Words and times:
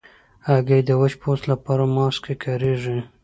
هګۍ 0.47 0.81
د 0.87 0.91
وچ 1.01 1.13
پوست 1.21 1.43
لپاره 1.51 1.83
ماسک 1.95 2.21
کې 2.25 2.35
کارېږي. 2.43 2.97